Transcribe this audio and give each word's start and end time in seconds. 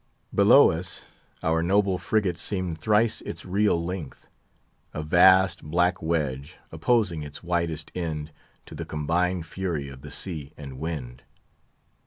Below 0.33 0.71
us, 0.71 1.05
our 1.43 1.61
noble 1.61 1.99
frigate 1.99 2.39
seemed 2.39 2.81
thrice 2.81 3.21
its 3.21 3.45
real 3.45 3.79
length—a 3.85 5.03
vast 5.03 5.63
black 5.63 6.01
wedge, 6.01 6.57
opposing 6.71 7.21
its 7.21 7.43
widest 7.43 7.91
end 7.93 8.31
to 8.65 8.73
the 8.73 8.83
combined 8.83 9.45
fury 9.45 9.89
of 9.89 10.01
the 10.01 10.09
sea 10.09 10.53
and 10.57 10.79
wind. 10.79 11.21